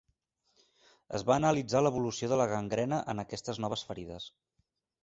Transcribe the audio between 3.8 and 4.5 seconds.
ferides.